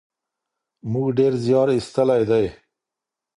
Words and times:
موږ 0.91 1.07
ډېر 1.17 1.33
زیار 1.45 1.67
ایستلی 1.73 2.21
دی. 2.29 2.45